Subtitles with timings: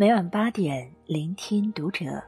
[0.00, 2.22] 每晚八点，聆听读者。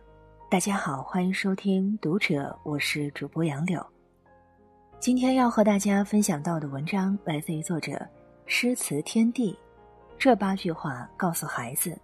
[0.51, 3.80] 大家好，欢迎收听《读者》，我是主播杨柳。
[4.98, 8.04] 今天要和大家分享到的文章来自于作者
[8.45, 9.57] 诗词天地。
[10.18, 11.96] 这八句话告诉孩子，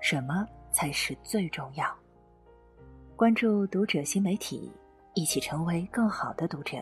[0.00, 1.92] 什么才是最重要。
[3.16, 4.70] 关注《读者》新媒体，
[5.14, 6.76] 一起成为更好的读者。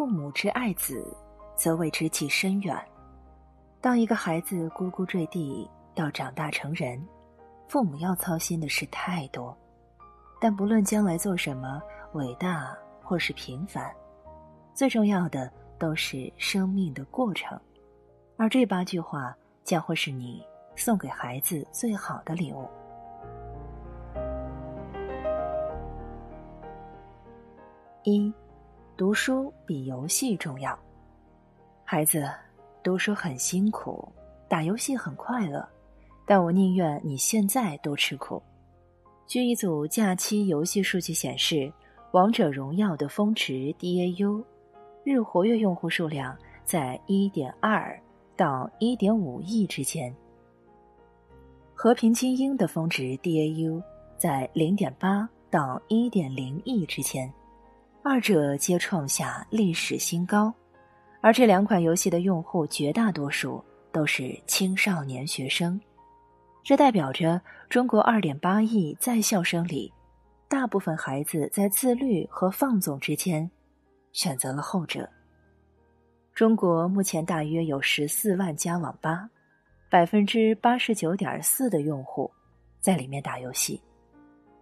[0.00, 1.14] 父母之爱子，
[1.54, 2.74] 则为之计深远。
[3.82, 7.06] 当一个孩子呱呱坠地到长大成人，
[7.68, 9.54] 父母要操心的事太多。
[10.40, 11.82] 但不论将来做什么，
[12.14, 13.94] 伟大或是平凡，
[14.72, 17.60] 最重要的都是生命的过程。
[18.38, 20.42] 而这八句话将会是你
[20.76, 22.66] 送给孩子最好的礼物。
[28.04, 28.32] 一。
[29.00, 30.78] 读书比游戏重要。
[31.86, 32.30] 孩子，
[32.82, 34.06] 读书很辛苦，
[34.46, 35.66] 打游戏很快乐，
[36.26, 38.42] 但我宁愿你现在多吃苦。
[39.26, 41.54] 据一组假期游戏数据显示，
[42.10, 44.44] 《王者荣耀》的峰值 DAU
[45.02, 47.98] 日活跃用户数量在1.2
[48.36, 50.12] 到1.5亿之间，
[51.72, 53.82] 《和平精英》的峰值 DAU
[54.18, 57.32] 在0.8到1.0亿之间。
[58.02, 60.52] 二者皆创下历史新高，
[61.20, 63.62] 而这两款游戏的用户绝大多数
[63.92, 65.78] 都是青少年学生，
[66.64, 69.92] 这代表着中国二点八亿在校生里，
[70.48, 73.48] 大部分孩子在自律和放纵之间，
[74.12, 75.06] 选择了后者。
[76.34, 79.28] 中国目前大约有十四万家网吧，
[79.90, 82.30] 百分之八十九点四的用户
[82.80, 83.78] 在里面打游戏，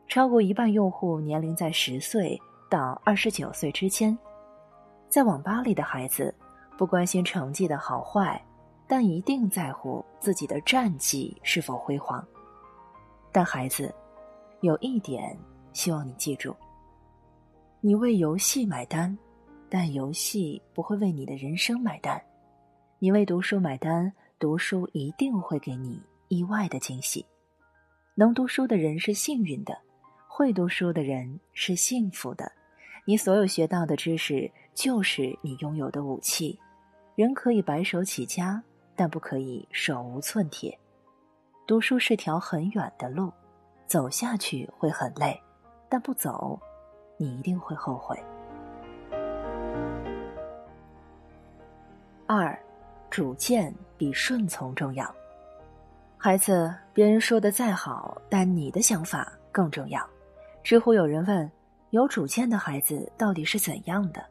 [0.08, 2.36] 超过一半用户年龄在十岁。
[2.68, 4.16] 到二十九岁之间，
[5.08, 6.34] 在网吧里的孩子
[6.76, 8.42] 不关心成绩的好坏，
[8.86, 12.26] 但一定在乎自己的战绩是否辉煌。
[13.32, 13.94] 但孩子，
[14.60, 15.36] 有一点
[15.72, 16.54] 希望你记住：
[17.80, 19.16] 你为游戏买单，
[19.70, 22.18] 但游戏不会为你的人生买单；
[22.98, 27.24] 你为读书买单，读书一定会给你意外的惊喜。
[28.14, 29.78] 能读书的人是幸运的，
[30.26, 32.50] 会读书的人是幸福的。
[33.08, 36.60] 你所有学到的知识，就是你拥有的武器。
[37.14, 38.62] 人可以白手起家，
[38.94, 40.78] 但不可以手无寸铁。
[41.66, 43.32] 读书是条很远的路，
[43.86, 45.40] 走下去会很累，
[45.88, 46.60] 但不走，
[47.16, 48.14] 你一定会后悔。
[52.26, 52.54] 二，
[53.08, 55.10] 主见比顺从重要。
[56.18, 60.06] 孩子，别人说的再好，但你的想法更重要。
[60.62, 61.50] 知乎有人问。
[61.90, 64.22] 有主见的孩子到底是怎样的？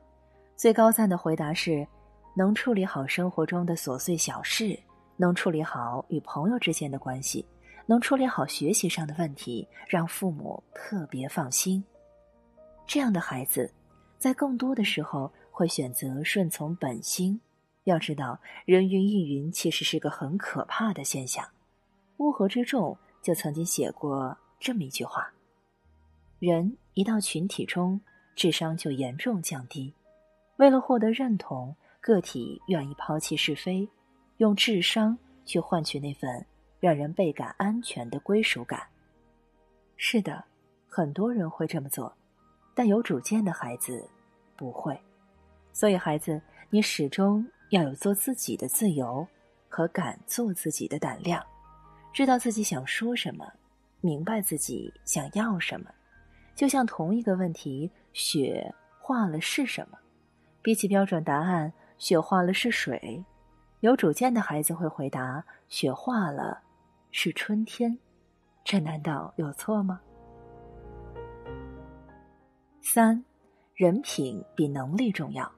[0.56, 1.88] 最高赞的回答是：
[2.36, 4.80] 能处理好生活中的琐碎小事，
[5.16, 7.44] 能处理好与朋友之间的关系，
[7.88, 11.84] 能处理好学习上的问题，让父母特别放心。
[12.86, 13.74] 这样的孩子，
[14.20, 17.40] 在更多的时候会选择顺从本心。
[17.86, 21.44] 要知道，人云亦云其实是个很可怕的现象。
[22.18, 25.32] 乌合之众就曾经写过这么一句话。
[26.40, 28.00] 人一到群体中，
[28.36, 29.92] 智商就严重降低。
[30.58, 33.90] 为了获得认同，个体愿意抛弃是非，
[34.38, 36.46] 用智商去换取那份
[36.80, 38.88] 让人倍感安全的归属感。
[39.96, 40.44] 是的，
[40.88, 42.16] 很多人会这么做，
[42.76, 44.08] 但有主见的孩子
[44.56, 44.96] 不会。
[45.74, 46.40] 所以，孩子，
[46.70, 49.28] 你始终要有做自己的自由
[49.68, 51.44] 和敢做自己的胆量，
[52.14, 53.52] 知道自己想说什么，
[54.02, 55.90] 明白自己想要什么。
[56.58, 59.98] 就像同一个问题，雪化了是什么？
[60.64, 63.24] 比起标准答案，雪化了是水。
[63.82, 66.60] 有主见的孩子会回答：雪化了
[67.12, 67.96] 是春天。
[68.64, 70.02] 这难道有错吗？
[72.82, 73.24] 三，
[73.76, 75.50] 人品比能力重要。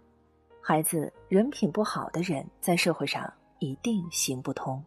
[0.61, 4.83] 孩子，人品不好的人在社会上一定行不通。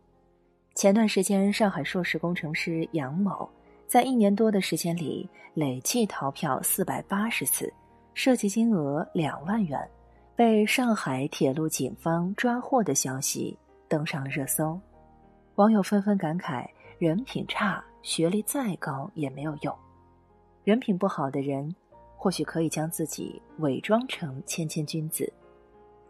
[0.75, 3.49] 前段时间，上海硕士工程师杨某。
[3.93, 7.71] 在一年多的时间里，累计逃票四百八十次，
[8.15, 9.79] 涉及金额两万元，
[10.35, 13.55] 被上海铁路警方抓获的消息
[13.89, 14.81] 登上了热搜。
[15.57, 16.67] 网友纷纷感慨：
[16.99, 19.77] 人品差，学历再高也没有用。
[20.65, 21.71] 人品不好的人，
[22.17, 25.31] 或许可以将自己伪装成谦谦君子，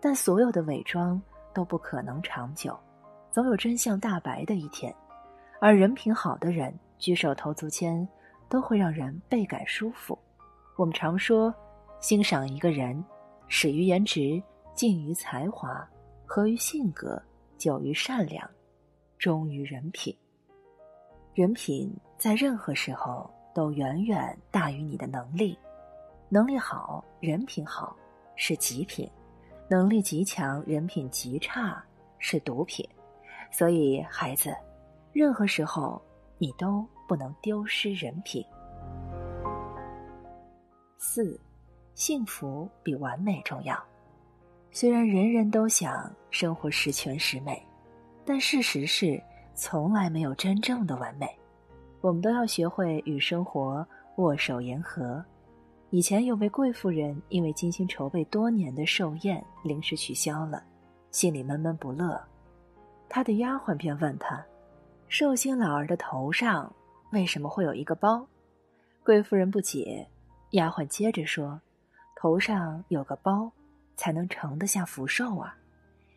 [0.00, 1.20] 但所有的伪装
[1.52, 2.78] 都不可能长久，
[3.32, 4.94] 总有真相大白的一天。
[5.60, 6.72] 而人品好的人。
[7.02, 8.08] 举手投足间，
[8.48, 10.16] 都会让人倍感舒服。
[10.76, 11.52] 我们常说，
[12.00, 13.04] 欣赏一个人，
[13.48, 14.40] 始于颜值，
[14.72, 15.84] 敬于才华，
[16.24, 17.20] 合于性格，
[17.58, 18.48] 久于善良，
[19.18, 20.16] 忠于人品。
[21.34, 25.58] 人品在任何时候都远远大于你的能力。
[26.28, 27.96] 能力好，人品好，
[28.36, 29.10] 是极品；
[29.68, 31.84] 能力极强，人品极差，
[32.20, 32.88] 是毒品。
[33.50, 34.56] 所以，孩子，
[35.12, 36.00] 任何时候
[36.38, 38.44] 你都不能丢失人品。
[40.98, 41.38] 四，
[41.94, 43.76] 幸福比完美重要。
[44.70, 47.60] 虽然人人都想生活十全十美，
[48.24, 49.22] 但事实是
[49.54, 51.28] 从来没有真正的完美。
[52.00, 55.24] 我们都要学会与生活握手言和。
[55.90, 60.64] 以前有位贵妇人，因为精心筹备多年的寿宴临时取消了，
[61.10, 62.18] 心里闷闷不乐。
[63.10, 64.42] 她的丫鬟便问她
[65.06, 66.74] ：“寿星老儿的头上
[67.12, 68.26] 为什么会有一个包？”
[69.04, 70.06] 贵妇人不解。
[70.50, 71.58] 丫鬟接着说
[72.14, 73.50] ：“头上有个包，
[73.96, 75.56] 才能盛得下福寿啊。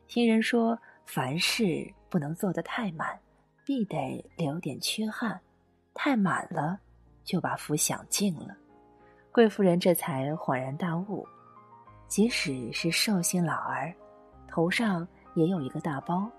[0.08, 3.18] 听人说，凡事不能做得太满，
[3.64, 5.40] 必得留点缺憾，
[5.94, 6.78] 太满了
[7.24, 8.58] 就把福享尽了。”
[9.32, 11.26] 贵妇人这才恍然大悟，
[12.08, 13.94] 即使是寿星老儿，
[14.50, 16.30] 头上也有一个大包，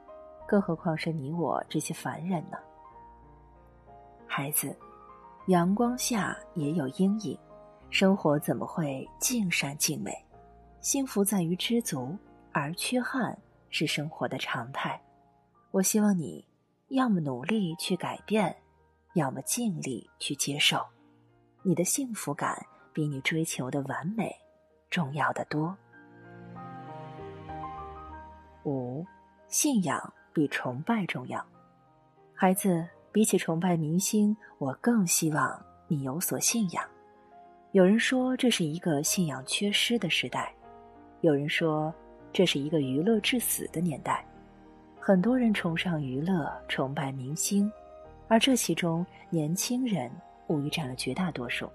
[0.46, 2.58] 更何况是你我这些凡人呢？
[4.26, 4.76] 孩子，
[5.46, 7.38] 阳光下也有阴影，
[7.90, 10.12] 生活怎么会尽善尽美？
[10.80, 12.16] 幸福在于知足，
[12.52, 13.36] 而缺憾
[13.70, 15.00] 是生活的常态。
[15.70, 16.44] 我希望你，
[16.88, 18.54] 要么努力去改变，
[19.14, 20.84] 要么尽力去接受，
[21.62, 22.64] 你的幸福感。
[22.96, 24.34] 比你追求的完美
[24.88, 25.76] 重要的多。
[28.64, 29.04] 五，
[29.48, 31.44] 信仰比崇拜重要。
[32.34, 35.58] 孩子，比起崇拜明星，我更希望
[35.88, 36.84] 你有所信仰。
[37.72, 40.54] 有人说这是一个信仰缺失的时代，
[41.22, 41.90] 有人说
[42.30, 44.22] 这是一个娱乐至死的年代。
[45.00, 47.72] 很多人崇尚娱乐，崇拜明星，
[48.28, 50.10] 而这其中年轻人
[50.46, 51.66] 无疑占了绝大多数。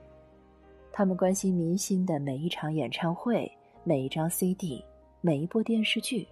[0.92, 3.52] 他们关心明星的每一场演唱会、
[3.84, 4.86] 每一张 CD、
[5.22, 6.28] 每一部电视剧，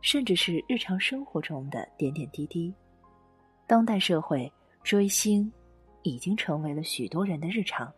[0.00, 2.72] 甚至是日常生活中的点点滴滴。
[3.66, 4.52] 当代社会
[4.82, 5.50] 追星
[6.02, 7.92] 已经成为了许多人的日常，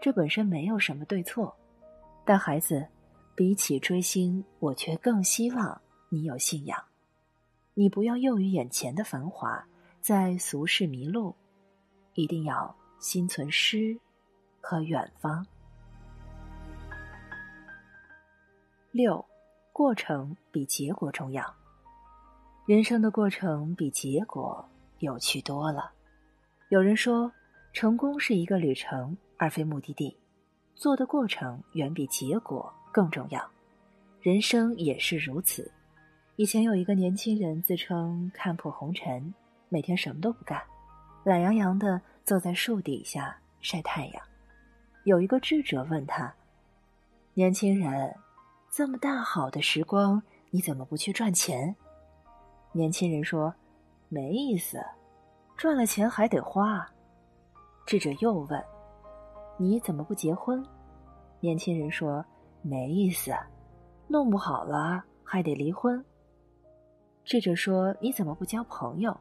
[0.00, 1.54] 这本身没有什么对错。
[2.24, 2.86] 但孩子，
[3.34, 6.82] 比起追星，我却更希望你有信仰。
[7.74, 9.64] 你不要囿于眼前的繁华，
[10.00, 11.34] 在俗世迷路，
[12.14, 13.98] 一定要心存诗。
[14.66, 15.46] 和远方。
[18.92, 19.22] 六，
[19.74, 21.54] 过程比结果重要。
[22.66, 24.66] 人生的过程比结果
[25.00, 25.92] 有趣多了。
[26.70, 27.30] 有人说，
[27.74, 30.16] 成功是一个旅程，而非目的地。
[30.74, 33.46] 做的过程远比结果更重要。
[34.22, 35.70] 人生也是如此。
[36.36, 39.34] 以前有一个年轻人自称看破红尘，
[39.68, 40.58] 每天什么都不干，
[41.22, 44.22] 懒洋洋的坐在树底下晒太阳。
[45.04, 46.34] 有一个智者问他
[47.34, 48.16] ：“年轻人，
[48.70, 51.76] 这么大好的时光，你怎么不去赚钱？”
[52.76, 53.54] 年轻人说
[54.10, 54.84] ：“没意思，
[55.56, 56.84] 赚了钱还得花。”
[57.86, 58.60] 智者又问
[59.56, 60.60] ：“你怎么不结婚？”
[61.38, 62.24] 年轻人说
[62.62, 63.32] ：“没意思，
[64.08, 66.04] 弄不好了还得离婚。”
[67.22, 69.16] 智者说：“你怎么不交朋友？”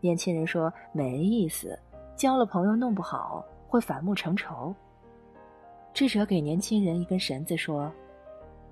[0.00, 1.78] 年轻人说：“没意思，
[2.16, 4.74] 交了朋友弄不好会反目成仇。”
[5.92, 7.92] 智者给年轻人一根绳子，说：“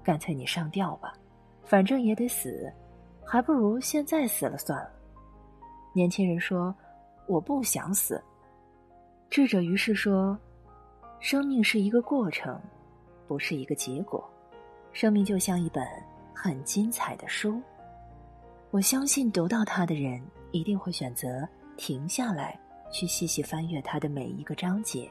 [0.03, 1.13] 干脆你上吊吧，
[1.63, 2.73] 反正也得死，
[3.27, 4.91] 还不如现在死了算了。”
[5.95, 6.75] 年轻人说
[7.27, 8.23] ：“我不想死。”
[9.31, 10.39] 智者于是说
[11.21, 12.61] ：“生命是一个过程，
[13.27, 14.29] 不是一个结果。
[14.93, 15.87] 生命就像一本
[16.35, 17.61] 很精彩的书，
[18.71, 22.59] 我相信读到它的人一定会选择停下来，
[22.93, 25.11] 去细细翻阅它的每一个章节。”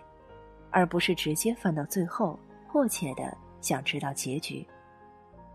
[0.76, 4.66] 而不是直接翻到最后，迫切的想知道结局。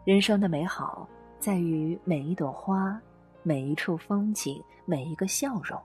[0.05, 1.09] 人生的美好
[1.41, 3.01] 在于每一朵花，
[3.43, 5.81] 每一处风景，每一个笑容。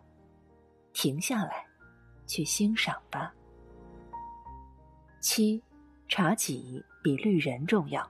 [0.93, 1.65] 停下来，
[2.25, 3.33] 去欣赏吧。
[5.21, 5.61] 七，
[6.07, 8.05] 察己比虑人重要。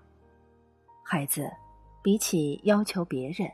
[1.03, 1.51] 孩子，
[2.01, 3.51] 比起要求别人，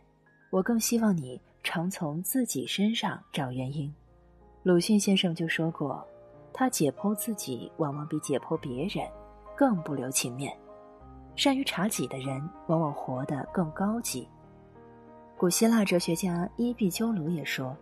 [0.51, 3.93] 我更希望你常从自己身上找原因。
[4.63, 6.05] 鲁迅先生就说过。
[6.51, 9.07] 他解剖自己，往往比解剖别人
[9.55, 10.57] 更不留情面。
[11.39, 14.27] 善于察己的人，往往活得更高级。
[15.37, 17.73] 古希腊哲学家伊壁鸠鲁也说：“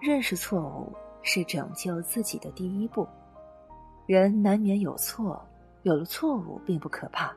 [0.00, 3.06] 认识错误是拯救自己的第一步。”
[4.08, 5.46] 人难免有错，
[5.82, 7.36] 有了错误并不可怕，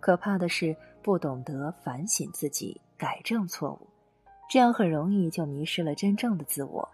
[0.00, 3.86] 可怕的是不懂得反省自己、改正错误，
[4.48, 6.88] 这样很容易就迷失了真正的自我。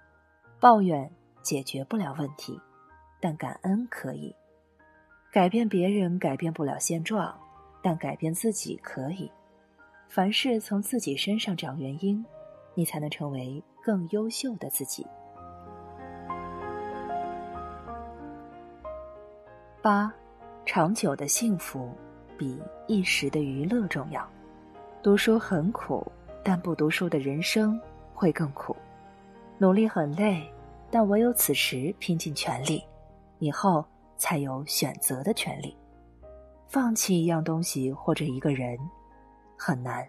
[0.58, 1.08] 抱怨
[1.42, 2.60] 解决不了问题，
[3.20, 4.34] 但感恩可以。
[5.30, 7.38] 改变别人改变不了现状，
[7.82, 9.30] 但改变自己可以。
[10.08, 12.24] 凡事从自己身上找原因，
[12.74, 15.06] 你才能成为更优秀的自己。
[19.80, 20.12] 八，
[20.66, 21.90] 长久的幸福
[22.36, 24.28] 比一时的娱乐重要。
[25.02, 26.04] 读书很苦，
[26.44, 27.80] 但不读书的人生
[28.12, 28.76] 会更苦。
[29.56, 30.42] 努力很累，
[30.90, 32.84] 但唯有此时拼尽全力，
[33.38, 33.84] 以后
[34.16, 35.74] 才有选择的权利。
[36.70, 38.78] 放弃一样东西或者一个人
[39.58, 40.08] 很难，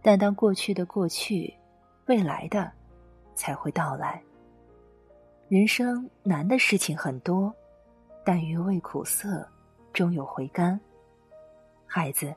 [0.00, 1.54] 但当过去的过去，
[2.06, 2.72] 未来的
[3.34, 4.18] 才会到来。
[5.46, 7.54] 人生难的事情很多。
[8.24, 9.46] 但余味苦涩，
[9.92, 10.78] 终有回甘。
[11.86, 12.34] 孩子，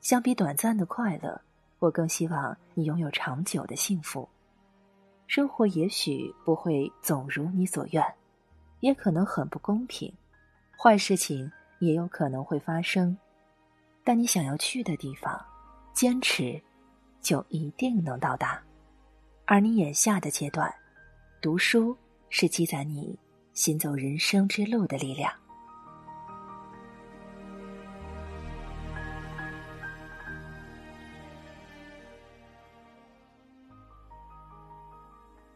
[0.00, 1.40] 相比短暂的快乐，
[1.80, 4.28] 我更希望你拥有长久的幸福。
[5.26, 8.04] 生活也许不会总如你所愿，
[8.78, 10.12] 也可能很不公平，
[10.76, 11.50] 坏事情
[11.82, 13.16] 也有可能会发生。
[14.04, 15.44] 但你想要去的地方，
[15.92, 16.62] 坚持，
[17.20, 18.62] 就一定能到达。
[19.46, 20.72] 而你眼下的阶段，
[21.40, 21.96] 读书
[22.30, 23.18] 是积攒你。
[23.52, 25.30] 行走人生之路的力量。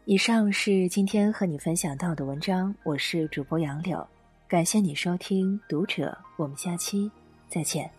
[0.05, 4.07] 以上是今天和你分享到的文章，我是主播杨柳，
[4.47, 7.11] 感谢你收听《读者》，我们下期
[7.49, 7.96] 再见。